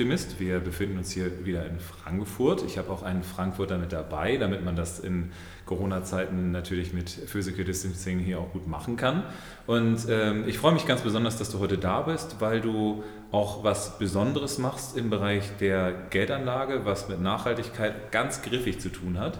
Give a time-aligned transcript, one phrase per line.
[0.00, 0.40] Finanzoptimist.
[0.40, 2.64] Wir befinden uns hier wieder in Frankfurt.
[2.66, 5.30] Ich habe auch einen Frankfurter mit dabei, damit man das in
[5.66, 9.24] Corona-Zeiten natürlich mit Physical Distancing hier auch gut machen kann.
[9.66, 13.62] Und ähm, ich freue mich ganz besonders, dass du heute da bist, weil du auch
[13.62, 19.38] was Besonderes machst im Bereich der Geldanlage, was mit Nachhaltigkeit ganz griffig zu tun hat.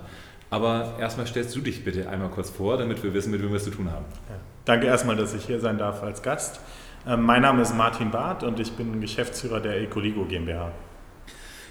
[0.51, 3.57] Aber erstmal stellst du dich bitte einmal kurz vor, damit wir wissen, mit wem wir
[3.57, 4.05] es zu tun haben.
[4.29, 4.37] Ja.
[4.65, 6.61] Danke erstmal, dass ich hier sein darf als Gast.
[7.07, 10.71] Ähm, mein Name ist Martin Barth und ich bin Geschäftsführer der Ecoligo GmbH.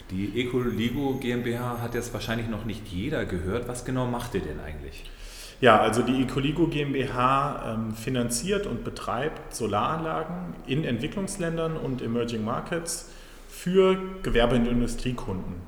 [0.10, 3.68] Die Ecoligo GmbH hat jetzt wahrscheinlich noch nicht jeder gehört.
[3.68, 5.04] Was genau macht ihr denn eigentlich?
[5.62, 13.12] Ja, also die Ecoligo GmbH ähm, finanziert und betreibt Solaranlagen in Entwicklungsländern und Emerging Markets
[13.48, 15.62] für Gewerbe- und Industriekunden.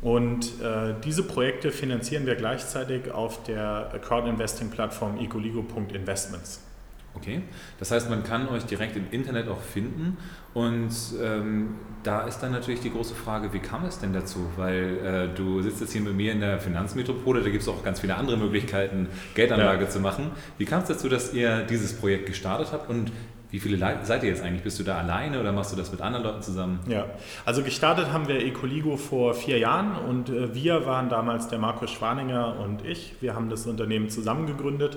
[0.00, 6.60] Und äh, diese Projekte finanzieren wir gleichzeitig auf der Crowd-Investing-Plattform ecoligo.investments.
[7.14, 7.42] Okay,
[7.78, 10.16] das heißt, man kann euch direkt im Internet auch finden
[10.54, 10.90] und
[11.22, 14.46] ähm, da ist dann natürlich die große Frage, wie kam es denn dazu?
[14.56, 17.84] Weil äh, du sitzt jetzt hier mit mir in der Finanzmetropole, da gibt es auch
[17.84, 19.90] ganz viele andere Möglichkeiten, Geldanlage ja.
[19.90, 20.30] zu machen.
[20.56, 23.12] Wie kam es dazu, dass ihr dieses Projekt gestartet habt und
[23.50, 24.62] wie viele seid ihr jetzt eigentlich?
[24.62, 26.80] Bist du da alleine oder machst du das mit anderen Leuten zusammen?
[26.88, 27.04] Ja,
[27.44, 31.90] also gestartet haben wir Ecoligo vor vier Jahren und äh, wir waren damals der Markus
[31.90, 33.16] Schwaninger und ich.
[33.20, 34.96] Wir haben das Unternehmen zusammen gegründet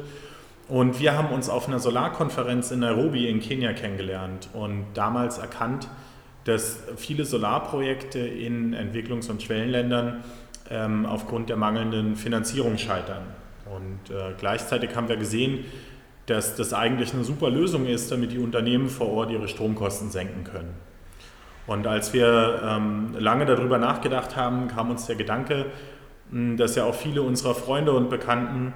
[0.68, 5.88] und wir haben uns auf einer Solarkonferenz in Nairobi in Kenia kennengelernt und damals erkannt,
[6.46, 10.24] dass viele Solarprojekte in Entwicklungs- und Schwellenländern
[10.70, 13.24] ähm, aufgrund der mangelnden Finanzierung scheitern.
[13.66, 15.66] Und äh, gleichzeitig haben wir gesehen,
[16.28, 20.44] dass das eigentlich eine super Lösung ist, damit die Unternehmen vor Ort ihre Stromkosten senken
[20.44, 20.74] können.
[21.68, 25.66] Und als wir ähm, lange darüber nachgedacht haben, kam uns der Gedanke,
[26.32, 28.74] dass ja auch viele unserer Freunde und Bekannten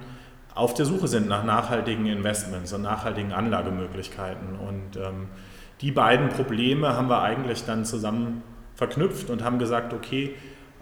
[0.60, 4.56] auf der Suche sind nach nachhaltigen Investments und nachhaltigen Anlagemöglichkeiten.
[4.56, 5.28] Und ähm,
[5.80, 8.42] die beiden Probleme haben wir eigentlich dann zusammen
[8.74, 10.34] verknüpft und haben gesagt, okay,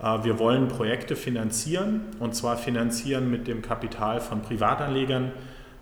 [0.02, 5.30] äh, wir wollen Projekte finanzieren und zwar finanzieren mit dem Kapital von Privatanlegern,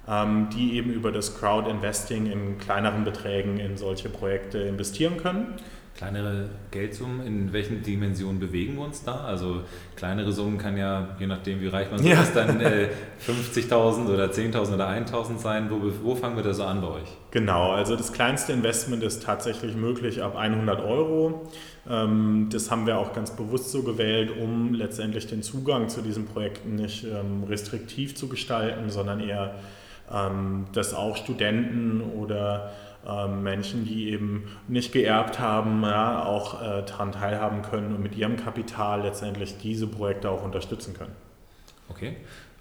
[0.06, 5.54] ähm, die eben über das Crowd-Investing in kleineren Beträgen in solche Projekte investieren können
[5.96, 9.24] kleinere Geldsummen, in welchen Dimensionen bewegen wir uns da?
[9.24, 9.62] Also
[9.96, 12.20] kleinere Summen kann ja, je nachdem wie reich man so ja.
[12.22, 12.88] ist, dann äh,
[13.26, 15.70] 50.000 oder 10.000 oder 1.000 sein.
[15.70, 17.08] Wo, wo fangen wir da so an bei euch?
[17.30, 21.48] Genau, also das kleinste Investment ist tatsächlich möglich ab 100 Euro.
[21.88, 26.26] Ähm, das haben wir auch ganz bewusst so gewählt, um letztendlich den Zugang zu diesen
[26.26, 29.54] Projekten nicht ähm, restriktiv zu gestalten, sondern eher,
[30.12, 32.72] ähm, dass auch Studenten oder
[33.42, 38.36] Menschen, die eben nicht geerbt haben, ja, auch äh, daran teilhaben können und mit ihrem
[38.36, 41.14] Kapital letztendlich diese Projekte auch unterstützen können.
[41.88, 42.16] Okay.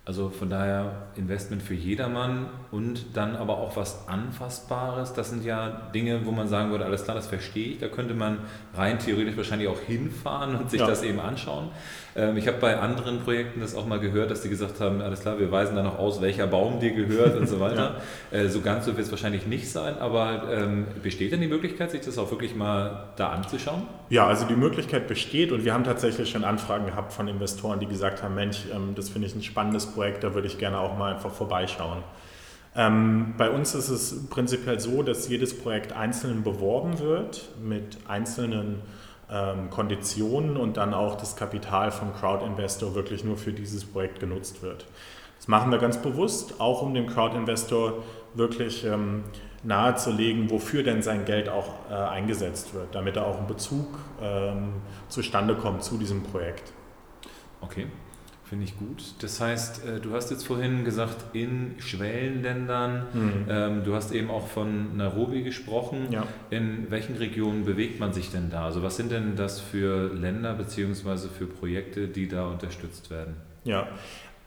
[0.08, 5.14] Also von daher Investment für jedermann und dann aber auch was Anfassbares.
[5.14, 7.80] Das sind ja Dinge, wo man sagen würde, alles klar, das verstehe ich.
[7.80, 8.38] Da könnte man
[8.76, 10.86] rein theoretisch wahrscheinlich auch hinfahren und sich ja.
[10.86, 11.70] das eben anschauen.
[12.16, 15.22] Ähm, ich habe bei anderen Projekten das auch mal gehört, dass die gesagt haben, alles
[15.22, 17.96] klar, wir weisen dann noch aus, welcher Baum dir gehört und so weiter.
[18.32, 18.40] ja.
[18.40, 21.90] Äh, so ganz so wird es wahrscheinlich nicht sein, aber ähm, besteht denn die Möglichkeit,
[21.90, 23.84] sich das auch wirklich mal da anzuschauen?
[24.10, 27.88] Ja, also die Möglichkeit besteht und wir haben tatsächlich schon Anfragen gehabt von Investoren, die
[27.88, 30.96] gesagt haben, Mensch, ähm, das finde ich ein spannendes Projekt, da würde ich gerne auch
[30.98, 32.04] mal einfach vorbeischauen.
[32.76, 38.82] Ähm, bei uns ist es prinzipiell so, dass jedes Projekt einzeln beworben wird mit einzelnen
[39.32, 44.62] ähm, Konditionen und dann auch das Kapital vom Crowd-Investor wirklich nur für dieses Projekt genutzt
[44.62, 44.86] wird.
[45.38, 49.24] Das machen wir ganz bewusst, auch um dem Crowd-Investor wirklich ähm,
[49.64, 53.88] nahezulegen, wofür denn sein Geld auch äh, eingesetzt wird, damit er auch einen Bezug
[54.22, 54.74] ähm,
[55.08, 56.72] zustande kommt zu diesem Projekt.
[57.62, 57.88] Okay.
[58.48, 59.04] Finde ich gut.
[59.22, 63.46] Das heißt, äh, du hast jetzt vorhin gesagt, in Schwellenländern, mhm.
[63.50, 66.12] ähm, du hast eben auch von Nairobi gesprochen.
[66.12, 66.28] Ja.
[66.52, 68.66] In welchen Regionen bewegt man sich denn da?
[68.66, 71.28] Also was sind denn das für Länder bzw.
[71.36, 73.36] für Projekte, die da unterstützt werden?
[73.64, 73.88] Ja,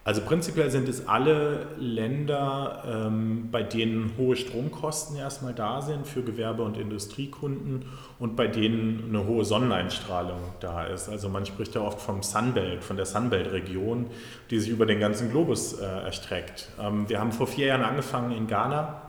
[0.08, 6.22] also prinzipiell sind es alle Länder, ähm, bei denen hohe Stromkosten erstmal da sind für
[6.22, 7.84] Gewerbe- und Industriekunden
[8.18, 11.10] und bei denen eine hohe Sonneneinstrahlung da ist.
[11.10, 14.06] Also man spricht ja oft vom Sunbelt, von der Sunbelt-Region,
[14.48, 16.70] die sich über den ganzen Globus äh, erstreckt.
[16.80, 19.02] Ähm, wir haben vor vier Jahren angefangen in Ghana,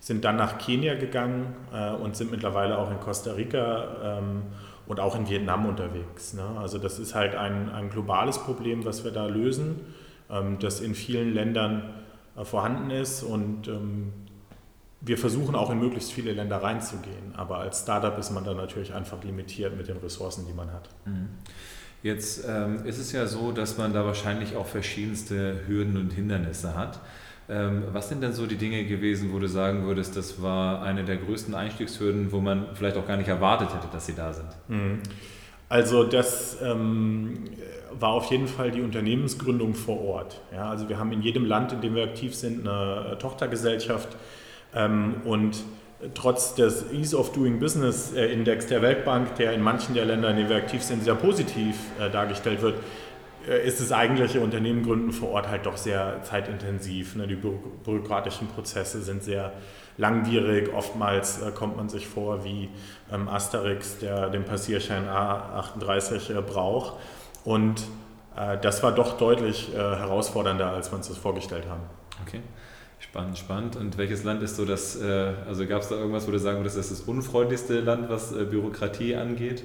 [0.00, 4.42] sind dann nach Kenia gegangen äh, und sind mittlerweile auch in Costa Rica ähm,
[4.88, 6.34] und auch in Vietnam unterwegs.
[6.34, 6.42] Ne?
[6.58, 9.78] Also das ist halt ein, ein globales Problem, was wir da lösen
[10.58, 11.94] das in vielen Ländern
[12.36, 14.12] äh, vorhanden ist und ähm,
[15.00, 18.94] wir versuchen auch in möglichst viele Länder reinzugehen, aber als Startup ist man dann natürlich
[18.94, 20.88] einfach limitiert mit den Ressourcen, die man hat.
[21.04, 21.28] Mhm.
[22.02, 26.74] Jetzt ähm, ist es ja so, dass man da wahrscheinlich auch verschiedenste Hürden und Hindernisse
[26.74, 27.00] hat.
[27.48, 31.04] Ähm, was sind denn so die Dinge gewesen, wo du sagen würdest, das war eine
[31.04, 34.48] der größten Einstiegshürden, wo man vielleicht auch gar nicht erwartet hätte, dass sie da sind?
[34.68, 35.00] Mhm.
[35.72, 37.44] Also das ähm,
[37.98, 40.38] war auf jeden Fall die Unternehmensgründung vor Ort.
[40.52, 44.08] Ja, also wir haben in jedem Land, in dem wir aktiv sind, eine Tochtergesellschaft
[44.74, 45.64] ähm, und
[46.12, 50.28] trotz des Ease of Doing Business äh, Index der Weltbank, der in manchen der Länder,
[50.28, 52.78] in denen wir aktiv sind, sehr positiv äh, dargestellt wird, äh,
[53.64, 57.16] ist das eigentliche Unternehmen gründen vor Ort halt doch sehr zeitintensiv.
[57.16, 57.26] Ne?
[57.26, 59.52] Die bürokratischen Prozesse sind sehr
[59.96, 60.72] langwierig.
[60.72, 62.68] Oftmals kommt man sich vor wie
[63.12, 66.94] ähm, Asterix, der den Passierschein A38 braucht.
[67.44, 67.82] Und
[68.62, 71.82] das war doch deutlich herausfordernder, als wir uns das vorgestellt haben.
[72.26, 72.40] Okay.
[73.02, 73.76] Spannend, spannend.
[73.76, 76.60] Und welches Land ist so das, äh, also gab es da irgendwas, wo du sagen
[76.60, 79.64] würdest, das ist das unfreundlichste Land, was äh, Bürokratie angeht?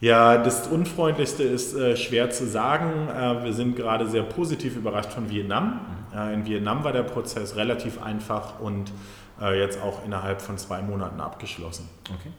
[0.00, 3.08] Ja, das Unfreundlichste ist äh, schwer zu sagen.
[3.08, 5.80] Äh, wir sind gerade sehr positiv überrascht von Vietnam.
[6.14, 8.92] Äh, in Vietnam war der Prozess relativ einfach und
[9.40, 11.88] äh, jetzt auch innerhalb von zwei Monaten abgeschlossen.
[12.04, 12.30] Okay.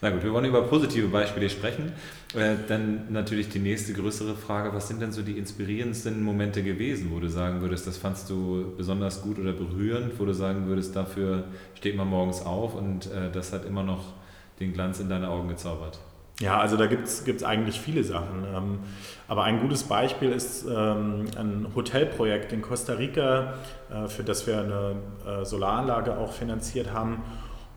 [0.00, 1.92] Na gut, wir wollen über positive Beispiele sprechen.
[2.34, 7.10] Äh, dann natürlich die nächste größere Frage, was sind denn so die inspirierendsten Momente gewesen,
[7.12, 10.96] wo du sagen würdest, das fandst du besonders gut oder berührend, wo du sagen würdest,
[10.96, 11.44] dafür
[11.74, 14.14] steht man morgens auf und äh, das hat immer noch
[14.60, 15.98] den Glanz in deine Augen gezaubert?
[16.42, 18.44] Ja, also da gibt es eigentlich viele Sachen.
[18.52, 18.78] Ähm,
[19.28, 23.54] aber ein gutes Beispiel ist ähm, ein Hotelprojekt in Costa Rica,
[23.90, 27.22] äh, für das wir eine Solaranlage auch finanziert haben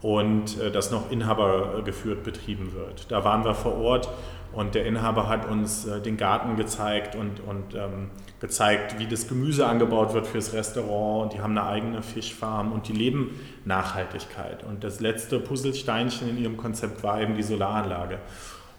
[0.01, 3.11] und äh, das noch inhabergeführt betrieben wird.
[3.11, 4.09] Da waren wir vor Ort
[4.51, 8.09] und der Inhaber hat uns äh, den Garten gezeigt und, und ähm,
[8.39, 12.87] gezeigt, wie das Gemüse angebaut wird fürs Restaurant und die haben eine eigene Fischfarm und
[12.87, 14.63] die leben Nachhaltigkeit.
[14.63, 18.19] Und das letzte Puzzlesteinchen in ihrem Konzept war eben die Solaranlage.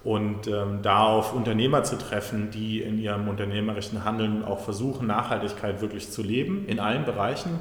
[0.07, 5.81] Und ähm, da auf Unternehmer zu treffen, die in ihrem unternehmerischen Handeln auch versuchen, Nachhaltigkeit
[5.81, 7.59] wirklich zu leben, in allen Bereichen,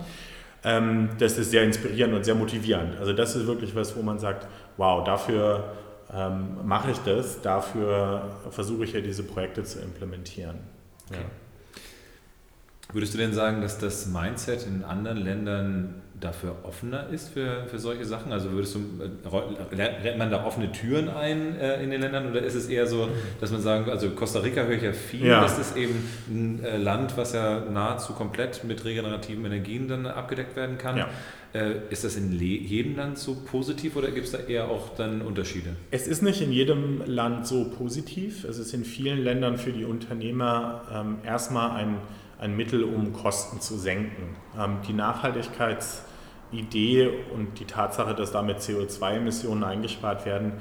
[0.63, 3.00] ähm, das ist sehr inspirierend und sehr motivierend.
[3.00, 4.47] Also das ist wirklich was, wo man sagt,
[4.77, 5.74] wow, dafür
[6.13, 10.59] ähm, mache ich das, dafür versuche ich ja diese Projekte zu implementieren.
[11.09, 11.21] Okay.
[11.21, 12.94] Ja.
[12.94, 17.79] Würdest du denn sagen, dass das Mindset in anderen Ländern dafür offener ist für, für
[17.79, 18.31] solche Sachen?
[18.31, 22.41] Also würdest du, äh, rennt man da offene Türen ein äh, in den Ländern oder
[22.41, 23.09] ist es eher so,
[23.41, 25.41] dass man sagen, also Costa Rica höre ich ja viel, ja.
[25.41, 25.95] das ist eben
[26.29, 30.97] ein äh, Land, was ja nahezu komplett mit regenerativen Energien dann abgedeckt werden kann.
[30.97, 31.09] Ja.
[31.53, 35.21] Äh, ist das in jedem Land so positiv oder gibt es da eher auch dann
[35.21, 35.69] Unterschiede?
[35.89, 38.44] Es ist nicht in jedem Land so positiv.
[38.44, 41.97] Es ist in vielen Ländern für die Unternehmer ähm, erstmal ein
[42.45, 44.36] ein Mittel, um Kosten zu senken.
[44.57, 50.53] Ähm, die Nachhaltigkeitsidee und die Tatsache, dass damit CO2-Emissionen eingespart werden,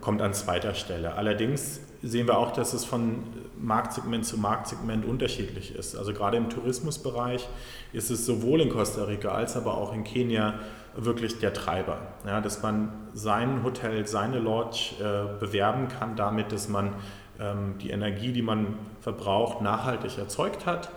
[0.00, 1.16] kommt an zweiter Stelle.
[1.16, 3.22] Allerdings sehen wir auch, dass es von
[3.60, 5.96] Marktsegment zu Marktsegment unterschiedlich ist.
[5.96, 7.48] Also gerade im Tourismusbereich
[7.92, 10.54] ist es sowohl in Costa Rica als aber auch in Kenia
[10.96, 11.98] wirklich der Treiber.
[12.26, 16.94] Ja, dass man sein Hotel, seine Lodge äh, bewerben kann damit, dass man
[17.40, 20.90] ähm, die Energie, die man verbraucht, nachhaltig erzeugt hat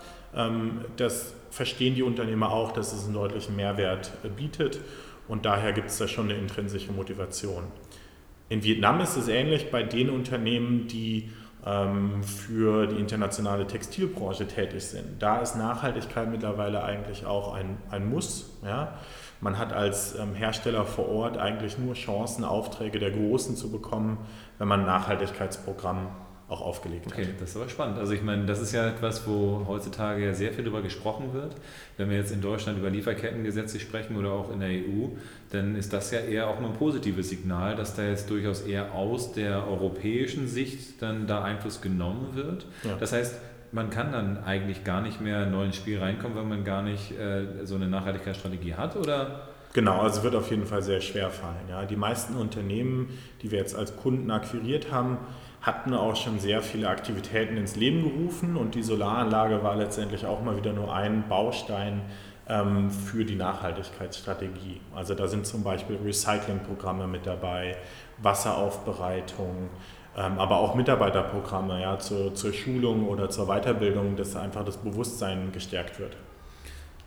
[0.97, 4.81] das verstehen die Unternehmer auch, dass es einen deutlichen Mehrwert äh, bietet
[5.27, 7.63] und daher gibt es da schon eine intrinsische Motivation.
[8.49, 11.31] In Vietnam ist es ähnlich bei den Unternehmen, die
[11.65, 15.21] ähm, für die internationale Textilbranche tätig sind.
[15.21, 18.51] Da ist Nachhaltigkeit mittlerweile eigentlich auch ein, ein Muss.
[18.63, 18.99] Ja?
[19.41, 24.19] Man hat als ähm, Hersteller vor Ort eigentlich nur Chancen, Aufträge der Großen zu bekommen,
[24.59, 26.09] wenn man ein Nachhaltigkeitsprogramm
[26.55, 27.27] auch aufgelegt okay, hat.
[27.29, 27.99] Okay, das ist aber spannend.
[27.99, 31.55] Also ich meine, das ist ja etwas, wo heutzutage ja sehr viel darüber gesprochen wird.
[31.97, 35.09] Wenn wir jetzt in Deutschland über Lieferkettengesetze sprechen oder auch in der EU,
[35.51, 39.33] dann ist das ja eher auch ein positives Signal, dass da jetzt durchaus eher aus
[39.33, 42.65] der europäischen Sicht dann da Einfluss genommen wird.
[42.83, 42.95] Ja.
[42.99, 43.35] Das heißt,
[43.71, 47.11] man kann dann eigentlich gar nicht mehr neu ins Spiel reinkommen, wenn man gar nicht
[47.11, 49.49] äh, so eine Nachhaltigkeitsstrategie hat, oder?
[49.73, 51.67] Genau, also wird auf jeden Fall sehr schwer fallen.
[51.69, 51.83] Ja.
[51.85, 53.09] Die meisten Unternehmen,
[53.41, 55.17] die wir jetzt als Kunden akquiriert haben,
[55.65, 60.43] hatten auch schon sehr viele Aktivitäten ins Leben gerufen und die Solaranlage war letztendlich auch
[60.43, 62.03] mal wieder nur ein Baustein
[62.47, 64.79] ähm, für die Nachhaltigkeitsstrategie.
[64.93, 67.77] Also da sind zum Beispiel Recyclingprogramme mit dabei,
[68.21, 69.69] Wasseraufbereitung,
[70.15, 75.51] ähm, aber auch Mitarbeiterprogramme ja, zur, zur Schulung oder zur Weiterbildung, dass einfach das Bewusstsein
[75.51, 76.15] gestärkt wird.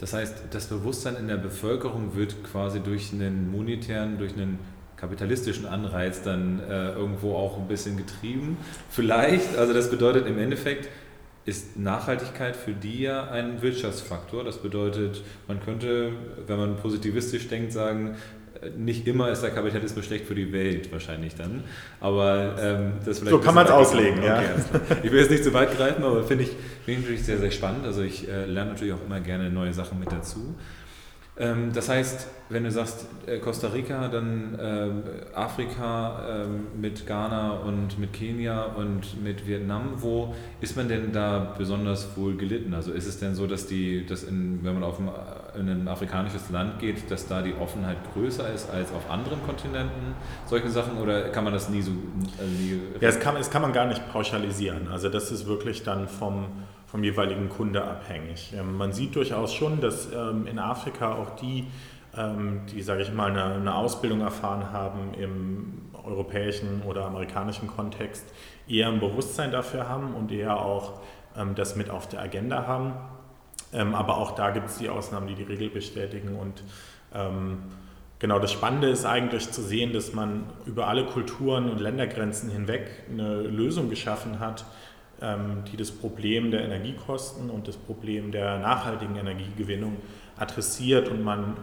[0.00, 4.58] Das heißt, das Bewusstsein in der Bevölkerung wird quasi durch einen monetären, durch einen
[5.00, 8.56] kapitalistischen Anreiz dann äh, irgendwo auch ein bisschen getrieben.
[8.90, 10.88] Vielleicht, also das bedeutet im Endeffekt,
[11.44, 14.44] ist Nachhaltigkeit für die ja ein Wirtschaftsfaktor.
[14.44, 16.12] Das bedeutet, man könnte,
[16.46, 18.16] wenn man positivistisch denkt, sagen,
[18.76, 21.62] nicht immer ist der Kapitalismus schlecht für die Welt wahrscheinlich dann,
[22.00, 24.38] aber ähm, das vielleicht So kann man es auslegen, ja.
[24.40, 26.50] Okay, ich will jetzt nicht zu weit greifen, aber finde ich,
[26.84, 27.84] find ich natürlich sehr, sehr spannend.
[27.86, 30.54] Also ich äh, lerne natürlich auch immer gerne neue Sachen mit dazu.
[31.38, 35.02] Ähm, das heißt, wenn du sagst äh, Costa Rica, dann ähm,
[35.34, 41.54] Afrika ähm, mit Ghana und mit Kenia und mit Vietnam, wo ist man denn da
[41.56, 42.74] besonders wohl gelitten?
[42.74, 45.08] Also ist es denn so, dass die, dass in, wenn man auf ein,
[45.60, 50.14] in ein afrikanisches Land geht, dass da die Offenheit größer ist als auf anderen Kontinenten?
[50.46, 51.92] Solche Sachen oder kann man das nie so?
[52.38, 54.88] Also nie ja, es kann, es kann man gar nicht pauschalisieren.
[54.88, 56.46] Also das ist wirklich dann vom
[56.90, 58.52] vom jeweiligen Kunde abhängig.
[58.56, 61.66] Ähm, man sieht durchaus schon, dass ähm, in Afrika auch die,
[62.16, 68.24] ähm, die, sage ich mal, eine, Ausbildung erfahren haben im europäischen oder amerikanischen Kontext,
[68.66, 71.00] eher ein Bewusstsein dafür haben und eher auch
[71.54, 72.94] das mit auf der Agenda haben.
[73.94, 76.64] aber auch da gibt es die Ausnahmen, die die Regel bestätigen und
[78.20, 82.90] Genau, das Spannende ist eigentlich zu sehen, dass man über alle Kulturen und Ländergrenzen hinweg
[83.08, 84.64] eine Lösung geschaffen hat,
[85.20, 89.96] die das Problem der Energiekosten und das Problem der nachhaltigen Energiegewinnung
[90.36, 91.56] adressiert und man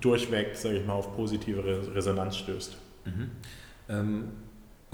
[0.00, 2.76] durchweg, sage ich mal, auf positive Resonanz stößt.
[3.04, 3.30] Mhm.
[3.88, 4.24] Ähm,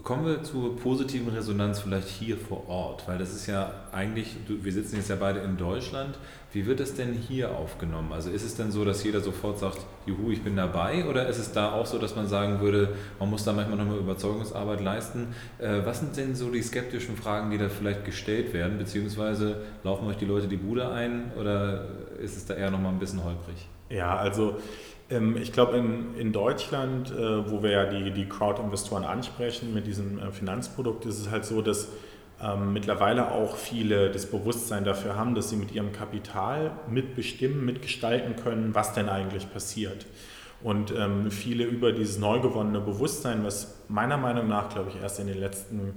[0.05, 4.73] Kommen wir zur positiven Resonanz vielleicht hier vor Ort, weil das ist ja eigentlich, wir
[4.73, 6.17] sitzen jetzt ja beide in Deutschland.
[6.53, 8.13] Wie wird das denn hier aufgenommen?
[8.13, 11.05] Also ist es denn so, dass jeder sofort sagt, juhu, ich bin dabei?
[11.05, 13.99] Oder ist es da auch so, dass man sagen würde, man muss da manchmal nochmal
[13.99, 15.35] Überzeugungsarbeit leisten?
[15.59, 18.79] Äh, was sind denn so die skeptischen Fragen, die da vielleicht gestellt werden?
[18.79, 21.87] Beziehungsweise laufen euch die Leute die Bude ein oder
[22.23, 23.69] ist es da eher nochmal ein bisschen holprig?
[23.91, 24.59] Ja, also
[25.11, 30.19] ich glaube, in, in Deutschland, äh, wo wir ja die, die Crowd-Investoren ansprechen mit diesem
[30.19, 31.89] äh, Finanzprodukt, ist es halt so, dass
[32.43, 38.37] ähm, mittlerweile auch viele das Bewusstsein dafür haben, dass sie mit ihrem Kapital mitbestimmen, mitgestalten
[38.37, 40.07] können, was denn eigentlich passiert.
[40.63, 45.21] Und ähm, viele über dieses neu gewonnene Bewusstsein, was meiner Meinung nach, glaube ich, erst
[45.21, 45.95] in den letzten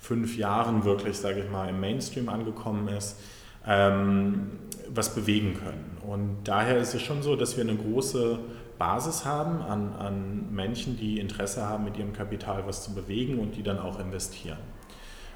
[0.00, 3.20] fünf Jahren wirklich, sage ich mal, im Mainstream angekommen ist,
[3.66, 4.52] ähm,
[4.88, 5.98] was bewegen können.
[6.06, 8.38] Und daher ist es schon so, dass wir eine große
[8.78, 13.56] Basis haben an, an Menschen, die Interesse haben, mit ihrem Kapital was zu bewegen und
[13.56, 14.58] die dann auch investieren.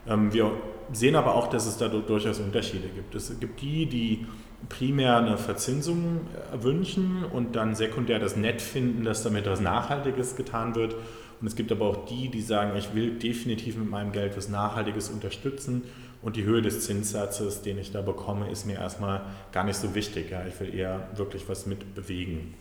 [0.07, 0.53] Ähm, wir
[0.93, 3.15] sehen aber auch, dass es da durchaus Unterschiede gibt.
[3.15, 4.27] Es gibt die, die
[4.69, 10.75] primär eine Verzinsung wünschen und dann sekundär das nett finden, dass damit was Nachhaltiges getan
[10.75, 10.97] wird.
[11.41, 14.49] Und es gibt aber auch die, die sagen, ich will definitiv mit meinem Geld was
[14.49, 15.85] Nachhaltiges unterstützen
[16.29, 19.95] und die Höhe des Zinssatzes, den ich da bekomme, ist mir erstmal gar nicht so
[19.95, 20.31] wichtig.
[20.31, 20.43] Ja.
[20.47, 22.53] Ich will eher wirklich was mit bewegen.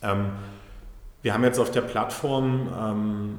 [0.00, 0.26] Ähm,
[1.20, 3.38] wir haben jetzt auf der Plattform ähm,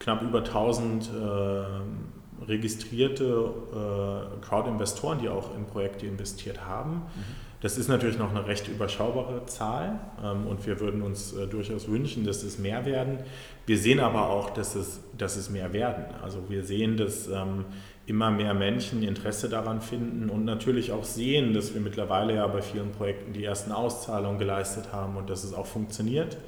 [0.00, 6.94] knapp über 1000 äh, registrierte äh, Crowd-Investoren, die auch in Projekte investiert haben.
[6.94, 7.48] Mhm.
[7.60, 11.86] Das ist natürlich noch eine recht überschaubare Zahl ähm, und wir würden uns äh, durchaus
[11.86, 13.20] wünschen, dass es mehr werden.
[13.64, 16.04] Wir sehen aber auch, dass es, dass es mehr werden.
[16.20, 17.64] Also wir sehen, dass ähm,
[18.08, 22.62] immer mehr Menschen Interesse daran finden und natürlich auch sehen, dass wir mittlerweile ja bei
[22.62, 26.38] vielen Projekten die ersten Auszahlungen geleistet haben und dass es auch funktioniert.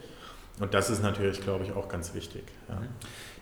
[0.59, 2.45] Und das ist natürlich, glaube ich, auch ganz wichtig.
[2.69, 2.81] Ja.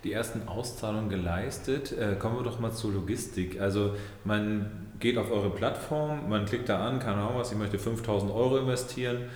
[0.05, 1.93] Die ersten Auszahlungen geleistet.
[1.93, 3.61] Äh, kommen wir doch mal zur Logistik.
[3.61, 3.95] Also
[4.25, 8.33] man geht auf eure Plattform, man klickt da an, keine Ahnung was, ich möchte 5000
[8.33, 9.29] Euro investieren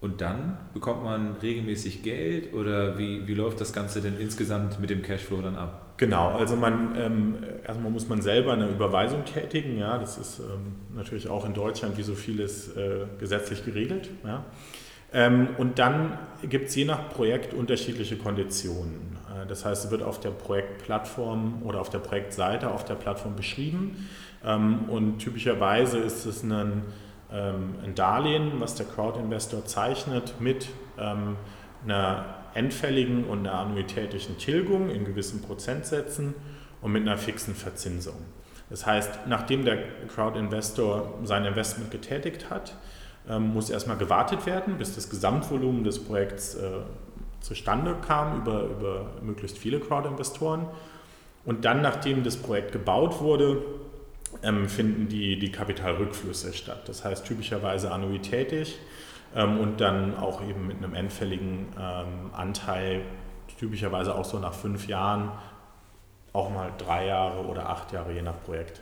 [0.00, 4.90] und dann bekommt man regelmäßig Geld oder wie, wie läuft das Ganze denn insgesamt mit
[4.90, 5.94] dem Cashflow dann ab?
[5.96, 7.34] Genau, also man ähm,
[7.66, 11.98] erstmal muss man selber eine Überweisung tätigen, ja, das ist ähm, natürlich auch in Deutschland
[11.98, 14.08] wie so vieles äh, gesetzlich geregelt.
[14.24, 14.44] Ja.
[15.12, 19.16] Ähm, und dann gibt es je nach Projekt unterschiedliche Konditionen.
[19.28, 23.34] Äh, das heißt, es wird auf der Projektplattform oder auf der Projektseite auf der Plattform
[23.34, 24.08] beschrieben
[24.44, 26.82] ähm, und typischerweise ist es ein
[27.30, 30.68] ein Darlehen, was der Crowd-Investor zeichnet, mit
[30.98, 31.36] ähm,
[31.84, 36.34] einer endfälligen und einer annuitätischen Tilgung in gewissen Prozentsätzen
[36.80, 38.16] und mit einer fixen Verzinsung.
[38.70, 42.76] Das heißt, nachdem der Crowd-Investor sein Investment getätigt hat,
[43.28, 46.80] ähm, muss erstmal gewartet werden, bis das Gesamtvolumen des Projekts äh,
[47.40, 50.66] zustande kam über, über möglichst viele Crowd-Investoren.
[51.44, 53.62] Und dann, nachdem das Projekt gebaut wurde,
[54.42, 56.88] ähm, finden die, die Kapitalrückflüsse statt.
[56.88, 58.78] Das heißt typischerweise annuitätig
[59.34, 63.02] ähm, und dann auch eben mit einem endfälligen ähm, Anteil,
[63.58, 65.32] typischerweise auch so nach fünf Jahren,
[66.32, 68.80] auch mal drei Jahre oder acht Jahre, je nach Projekt.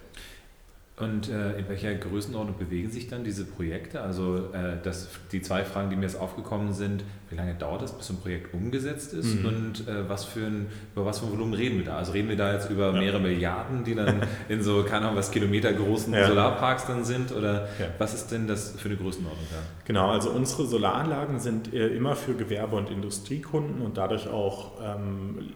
[0.99, 4.01] Und äh, in welcher Größenordnung bewegen sich dann diese Projekte?
[4.01, 7.93] Also äh, das, die zwei Fragen, die mir jetzt aufgekommen sind, wie lange dauert es,
[7.93, 9.47] bis so ein Projekt umgesetzt ist mhm.
[9.47, 11.99] und äh, was für ein, über was für ein Volumen reden wir da?
[11.99, 12.99] Also reden wir da jetzt über ja.
[12.99, 16.29] mehrere Milliarden, die dann in so, keine Ahnung, was kilometergroßen ja.
[16.29, 17.89] Solarparks dann sind oder ja.
[17.99, 19.59] was ist denn das für eine Größenordnung da?
[19.85, 25.53] Genau, also unsere Solaranlagen sind äh, immer für Gewerbe- und Industriekunden und dadurch auch ähm,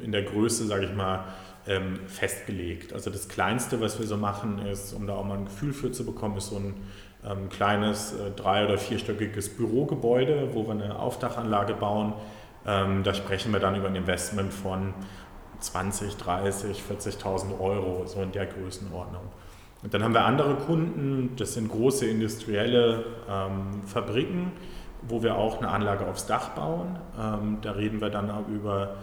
[0.00, 1.24] in der Größe, sage ich mal,
[1.66, 2.92] ähm, festgelegt.
[2.92, 5.92] Also das Kleinste, was wir so machen, ist, um da auch mal ein Gefühl für
[5.92, 6.74] zu bekommen, ist so ein
[7.24, 12.14] ähm, kleines äh, drei- oder vierstöckiges Bürogebäude, wo wir eine Aufdachanlage bauen.
[12.66, 14.94] Ähm, da sprechen wir dann über ein Investment von
[15.60, 19.22] 20, 30, 40.000 Euro, so in der Größenordnung.
[19.82, 24.52] Und dann haben wir andere Kunden, das sind große industrielle ähm, Fabriken,
[25.02, 26.98] wo wir auch eine Anlage aufs Dach bauen.
[27.18, 28.96] Ähm, da reden wir dann über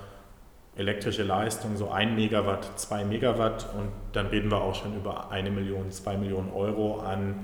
[0.77, 5.50] elektrische Leistung, so 1 Megawatt, 2 Megawatt und dann reden wir auch schon über eine
[5.51, 7.36] Million, zwei Millionen Euro an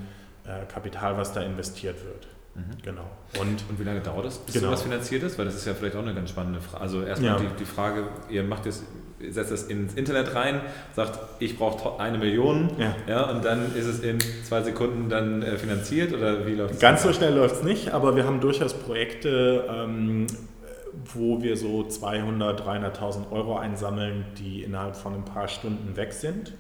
[0.46, 2.28] äh, Kapital, was da investiert wird.
[2.56, 2.84] Mhm.
[2.84, 3.10] Genau.
[3.40, 4.68] Und, und wie lange dauert das, bis genau.
[4.68, 5.40] sowas finanziert ist?
[5.40, 6.84] Weil das ist ja vielleicht auch eine ganz spannende Frage.
[6.84, 7.40] Also erstmal ja.
[7.40, 8.84] die, die Frage, ihr macht das,
[9.28, 10.62] setzt das ins Internet rein,
[10.96, 12.96] sagt, ich brauche eine Million, ja.
[13.08, 13.30] ja.
[13.32, 16.80] und dann ist es in zwei Sekunden dann äh, finanziert oder wie läuft es?
[16.80, 20.28] Ganz so schnell läuft es nicht, aber wir haben durchaus Projekte, ähm,
[21.14, 22.62] wo wir so 200.000,
[22.96, 26.54] 300.000 Euro einsammeln, die innerhalb von ein paar Stunden weg sind.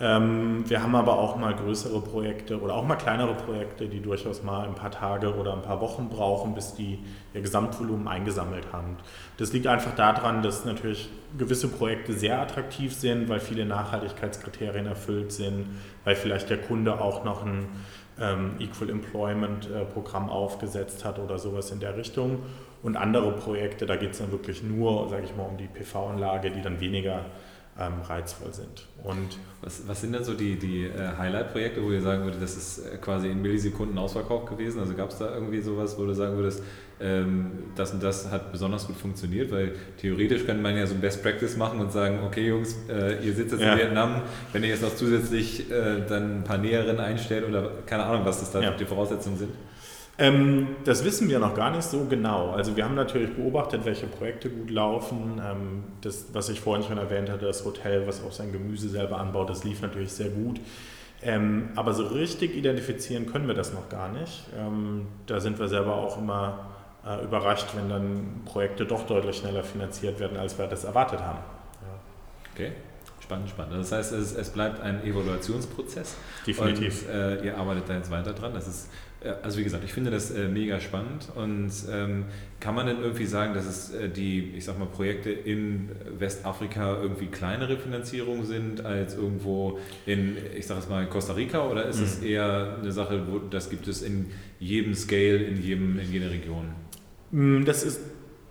[0.00, 4.44] Ähm, wir haben aber auch mal größere Projekte oder auch mal kleinere Projekte, die durchaus
[4.44, 7.00] mal ein paar Tage oder ein paar Wochen brauchen, bis die
[7.34, 8.96] ihr Gesamtvolumen eingesammelt haben.
[9.38, 15.32] Das liegt einfach daran, dass natürlich gewisse Projekte sehr attraktiv sind, weil viele Nachhaltigkeitskriterien erfüllt
[15.32, 15.66] sind,
[16.04, 17.66] weil vielleicht der Kunde auch noch ein
[18.20, 22.38] ähm, Equal Employment äh, Programm aufgesetzt hat oder sowas in der Richtung.
[22.82, 26.50] Und andere Projekte, da geht es dann wirklich nur, sage ich mal, um die PV-Anlage,
[26.50, 27.24] die dann weniger
[27.78, 28.86] ähm, reizvoll sind.
[29.04, 32.56] Und was, was sind denn so die, die äh, Highlight-Projekte, wo ihr sagen würdet, das
[32.56, 34.80] ist äh, quasi in Millisekunden ausverkauft gewesen?
[34.80, 36.62] Also gab es da irgendwie sowas, wo du sagen würdest,
[37.00, 39.52] ähm, das und das hat besonders gut funktioniert?
[39.52, 43.24] Weil theoretisch könnte man ja so ein Best Practice machen und sagen, okay Jungs, äh,
[43.24, 43.74] ihr sitzt jetzt ja.
[43.74, 48.04] in Vietnam, wenn ihr jetzt noch zusätzlich äh, dann ein paar Näherinnen einstellt oder keine
[48.04, 48.72] Ahnung, was das da ja.
[48.72, 49.50] die Voraussetzungen sind?
[50.20, 52.50] Ähm, das wissen wir noch gar nicht so genau.
[52.50, 55.40] Also wir haben natürlich beobachtet, welche Projekte gut laufen.
[55.44, 59.18] Ähm, das, was ich vorhin schon erwähnt hatte, das Hotel, was auch sein Gemüse selber
[59.18, 60.60] anbaut, das lief natürlich sehr gut.
[61.22, 64.44] Ähm, aber so richtig identifizieren können wir das noch gar nicht.
[64.58, 66.66] Ähm, da sind wir selber auch immer
[67.06, 71.38] äh, überrascht, wenn dann Projekte doch deutlich schneller finanziert werden, als wir das erwartet haben.
[71.38, 72.54] Ja.
[72.54, 72.72] Okay.
[73.28, 73.74] Spannend, spannend.
[73.74, 76.16] Das heißt, es, es bleibt ein Evaluationsprozess.
[76.46, 77.02] Definitiv.
[77.06, 78.54] Und äh, ihr arbeitet da jetzt weiter dran.
[78.54, 78.88] Das ist
[79.42, 82.26] also wie gesagt, ich finde das äh, mega spannend und ähm,
[82.60, 85.88] kann man denn irgendwie sagen, dass es äh, die, ich sag mal, Projekte in
[86.18, 91.86] Westafrika irgendwie kleinere Finanzierungen sind als irgendwo in, ich sag es mal, Costa Rica oder
[91.86, 92.04] ist mhm.
[92.04, 94.26] es eher eine Sache, wo das gibt es in
[94.60, 96.68] jedem Scale, in jedem, in jeder Region?
[97.32, 98.00] Mm, das ist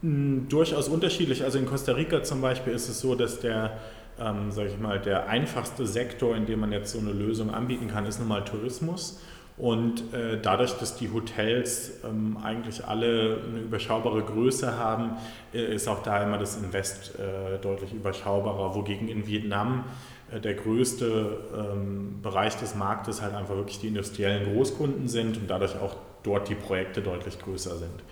[0.02, 1.46] mm, durchaus unterschiedlich.
[1.46, 3.80] Also in Costa Rica zum Beispiel ist es so, dass der
[4.20, 7.88] ähm, sage ich mal, der einfachste Sektor, in dem man jetzt so eine Lösung anbieten
[7.88, 9.20] kann, ist nun mal Tourismus.
[9.58, 15.18] Und äh, dadurch, dass die Hotels ähm, eigentlich alle eine überschaubare Größe haben,
[15.52, 19.86] äh, ist auch da immer das Invest äh, deutlich überschaubarer, wogegen in Vietnam
[20.32, 25.50] äh, der größte ähm, Bereich des Marktes halt einfach wirklich die industriellen Großkunden sind und
[25.50, 28.04] dadurch auch dort die Projekte deutlich größer sind.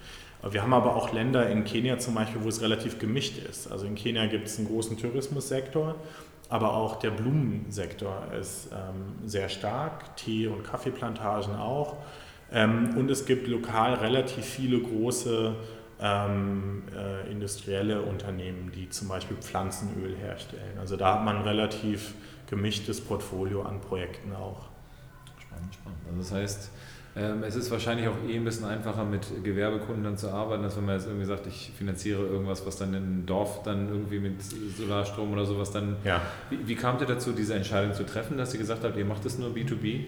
[0.50, 3.72] Wir haben aber auch Länder in Kenia zum Beispiel, wo es relativ gemischt ist.
[3.72, 5.96] Also in Kenia gibt es einen großen Tourismussektor
[6.50, 11.98] aber auch der Blumensektor ist ähm, sehr stark, Tee- und Kaffeeplantagen auch.
[12.52, 15.56] Ähm, und es gibt lokal relativ viele große
[16.00, 20.78] ähm, äh, industrielle Unternehmen, die zum Beispiel Pflanzenöl herstellen.
[20.80, 22.14] Also da hat man ein relativ
[22.48, 24.68] gemischtes Portfolio an Projekten auch.
[25.42, 26.00] Spannend, spannend.
[26.08, 26.72] Also das heißt,
[27.16, 30.86] es ist wahrscheinlich auch eh ein bisschen einfacher mit Gewerbekunden dann zu arbeiten, als wenn
[30.86, 34.42] man jetzt irgendwie sagt, ich finanziere irgendwas, was dann im Dorf dann irgendwie mit
[34.78, 35.96] Solarstrom oder sowas dann.
[36.04, 36.22] Ja.
[36.50, 39.24] Wie, wie kamt ihr dazu, diese Entscheidung zu treffen, dass ihr gesagt habt, ihr macht
[39.24, 40.02] das nur B2B?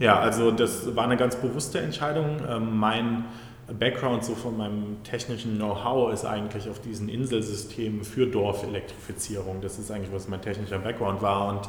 [0.00, 2.36] Ja, also das war eine ganz bewusste Entscheidung.
[2.46, 3.24] Ähm, mein
[3.78, 9.62] Background so von meinem technischen Know-how ist eigentlich auf diesen Inselsystemen für Dorfelektrifizierung.
[9.62, 11.48] Das ist eigentlich, was mein technischer Background war.
[11.48, 11.68] Und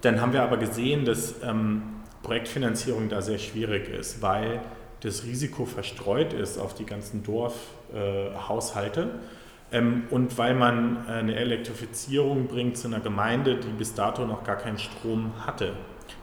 [0.00, 1.82] dann haben wir aber gesehen, dass ähm,
[2.28, 4.60] Projektfinanzierung da sehr schwierig ist, weil
[5.00, 9.10] das Risiko verstreut ist auf die ganzen Dorfhaushalte
[9.72, 14.44] äh, ähm, und weil man eine Elektrifizierung bringt zu einer Gemeinde, die bis dato noch
[14.44, 15.72] gar keinen Strom hatte.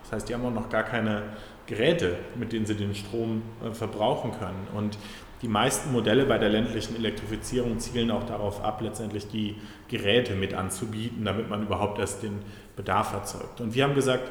[0.03, 1.23] Das heißt, die haben auch noch gar keine
[1.65, 4.67] Geräte, mit denen sie den Strom äh, verbrauchen können.
[4.75, 4.99] Und
[5.41, 9.55] die meisten Modelle bei der ländlichen Elektrifizierung zielen auch darauf ab, letztendlich die
[9.87, 12.39] Geräte mit anzubieten, damit man überhaupt erst den
[12.75, 13.59] Bedarf erzeugt.
[13.59, 14.29] Und wir haben gesagt,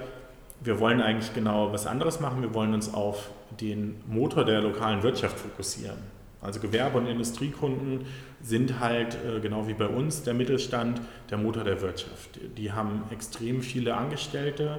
[0.65, 2.43] wir wollen eigentlich genau was anderes machen.
[2.43, 5.99] Wir wollen uns auf den Motor der lokalen Wirtschaft fokussieren.
[6.41, 8.07] Also Gewerbe- und Industriekunden
[8.43, 11.01] sind halt, äh, genau wie bei uns, der Mittelstand,
[11.31, 12.39] der Motor der Wirtschaft.
[12.59, 14.79] Die haben extrem viele Angestellte,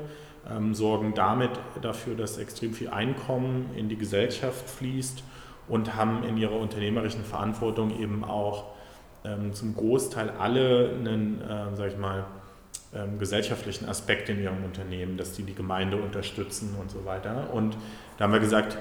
[0.50, 5.24] ähm, sorgen damit dafür, dass extrem viel Einkommen in die Gesellschaft fließt
[5.68, 8.66] und haben in ihrer unternehmerischen Verantwortung eben auch
[9.24, 12.26] ähm, zum Großteil alle einen, äh, sag ich mal,
[12.96, 17.54] ähm, gesellschaftlichen Aspekt in ihrem Unternehmen, dass die die Gemeinde unterstützen und so weiter.
[17.54, 17.78] Und
[18.18, 18.78] da haben wir gesagt,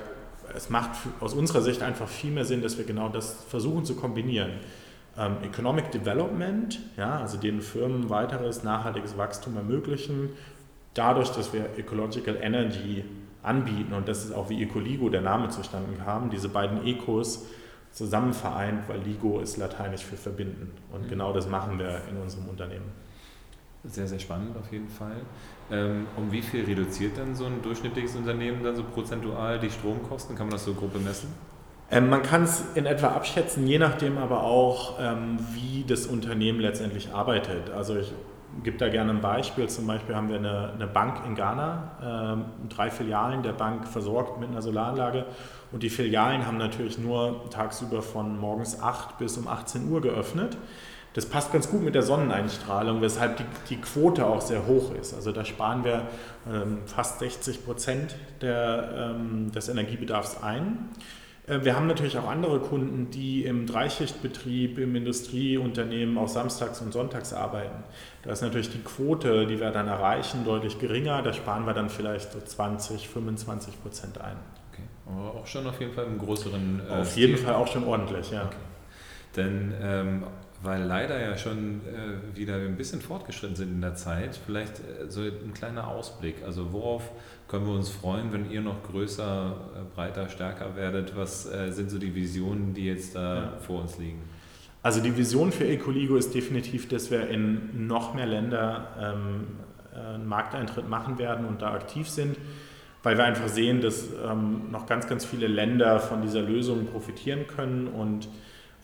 [0.54, 3.96] es macht aus unserer Sicht einfach viel mehr Sinn, dass wir genau das versuchen zu
[3.96, 4.52] kombinieren.
[5.18, 10.30] Ähm, Economic Development, ja, also den Firmen weiteres nachhaltiges Wachstum ermöglichen,
[10.94, 13.04] dadurch, dass wir Ecological Energy
[13.42, 17.46] anbieten und das ist auch wie Ecoligo der Name zustande kam, diese beiden Ecos
[17.92, 21.08] zusammen vereint, weil Ligo ist lateinisch für verbinden und mhm.
[21.08, 22.90] genau das machen wir in unserem Unternehmen.
[23.86, 25.16] Sehr, sehr spannend auf jeden Fall.
[25.70, 30.36] Ähm, um wie viel reduziert dann so ein durchschnittliches Unternehmen dann so prozentual die Stromkosten?
[30.36, 31.28] Kann man das so grob bemessen?
[31.90, 36.60] Ähm, man kann es in etwa abschätzen, je nachdem aber auch, ähm, wie das Unternehmen
[36.60, 37.70] letztendlich arbeitet.
[37.70, 38.10] Also ich
[38.62, 39.68] gebe da gerne ein Beispiel.
[39.68, 44.48] Zum Beispiel haben wir eine, eine Bank in Ghana, drei Filialen der Bank versorgt mit
[44.48, 45.26] einer Solaranlage.
[45.72, 50.56] Und die Filialen haben natürlich nur tagsüber von morgens 8 bis um 18 Uhr geöffnet.
[51.14, 55.14] Das passt ganz gut mit der Sonneneinstrahlung, weshalb die, die Quote auch sehr hoch ist.
[55.14, 56.08] Also da sparen wir
[56.52, 60.90] ähm, fast 60 Prozent der, ähm, des Energiebedarfs ein.
[61.46, 66.92] Äh, wir haben natürlich auch andere Kunden, die im Dreischichtbetrieb, im Industrieunternehmen auch samstags und
[66.92, 67.84] sonntags arbeiten.
[68.22, 71.22] Da ist natürlich die Quote, die wir dann erreichen, deutlich geringer.
[71.22, 74.36] Da sparen wir dann vielleicht so 20, 25 Prozent ein.
[74.72, 74.82] Okay.
[75.06, 76.82] Aber auch schon auf jeden Fall im größeren.
[76.88, 78.46] Äh, auf jeden Fall auch schon ordentlich, ja.
[78.46, 78.56] Okay.
[79.36, 80.24] Denn ähm,
[80.64, 85.08] weil leider ja schon äh, wieder ein bisschen fortgeschritten sind in der Zeit, vielleicht äh,
[85.08, 86.36] so ein kleiner Ausblick.
[86.44, 87.10] Also worauf
[87.48, 91.14] können wir uns freuen, wenn ihr noch größer, äh, breiter, stärker werdet?
[91.16, 93.52] Was äh, sind so die Visionen, die jetzt da ja.
[93.58, 94.22] vor uns liegen?
[94.82, 99.46] Also die Vision für Ecoligo ist definitiv, dass wir in noch mehr Länder ähm,
[99.94, 102.36] einen Markteintritt machen werden und da aktiv sind,
[103.02, 107.46] weil wir einfach sehen, dass ähm, noch ganz, ganz viele Länder von dieser Lösung profitieren
[107.46, 108.28] können und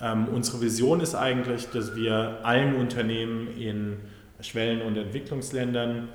[0.03, 3.99] ähm, unsere Vision ist eigentlich, dass wir allen Unternehmen in
[4.41, 6.09] Schwellen- und Entwicklungsländern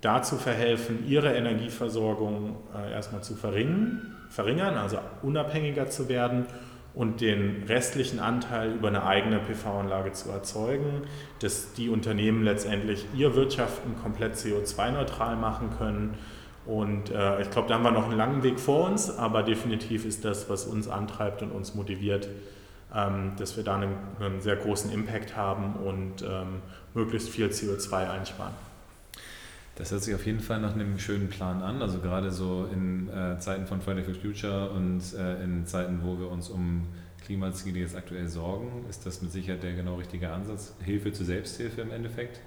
[0.00, 6.46] dazu verhelfen, ihre Energieversorgung äh, erstmal zu verringern, verringern, also unabhängiger zu werden
[6.94, 11.02] und den restlichen Anteil über eine eigene PV-Anlage zu erzeugen,
[11.40, 16.14] dass die Unternehmen letztendlich ihr Wirtschaften komplett CO2-neutral machen können.
[16.64, 20.06] Und äh, ich glaube, da haben wir noch einen langen Weg vor uns, aber definitiv
[20.06, 22.28] ist das, was uns antreibt und uns motiviert,
[23.36, 26.62] dass wir da einen, einen, sehr großen Impact haben und ähm,
[26.94, 28.54] möglichst viel CO2 einsparen.
[29.74, 31.82] Das hört sich auf jeden Fall nach einem schönen Plan an.
[31.82, 36.18] Also gerade so in äh, Zeiten von Friday for Future und äh, in Zeiten, wo
[36.18, 36.86] wir uns um
[37.26, 40.72] Klimaziele jetzt aktuell sorgen, ist das mit Sicherheit der genau richtige Ansatz.
[40.82, 42.40] Hilfe zur Selbsthilfe im Endeffekt.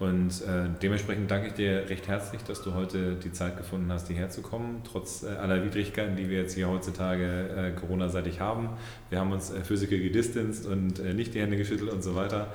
[0.00, 4.08] Und äh, dementsprechend danke ich dir recht herzlich, dass du heute die Zeit gefunden hast,
[4.08, 8.70] hierher zu kommen, trotz äh, aller Widrigkeiten, die wir jetzt hier heutzutage äh, Corona-seitig haben.
[9.10, 12.46] Wir haben uns äh, physical gedistanced und äh, nicht die Hände geschüttelt und so weiter.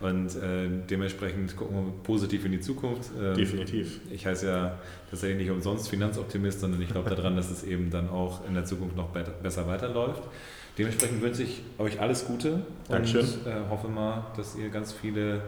[0.00, 3.10] Und äh, dementsprechend gucken wir positiv in die Zukunft.
[3.20, 4.00] Ähm, Definitiv.
[4.10, 4.78] Ich heiße ja
[5.10, 8.64] tatsächlich nicht umsonst Finanzoptimist, sondern ich glaube daran, dass es eben dann auch in der
[8.64, 10.22] Zukunft noch besser weiterläuft.
[10.78, 13.20] Dementsprechend wünsche ich euch alles Gute Dankeschön.
[13.20, 15.42] und hoffe mal, dass ihr ganz viele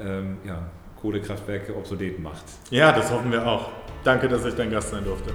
[0.00, 0.70] ähm, ja,
[1.02, 2.44] Kohlekraftwerke obsolet macht.
[2.70, 3.70] Ja, das hoffen wir auch.
[4.04, 5.34] Danke, dass ich dein Gast sein durfte.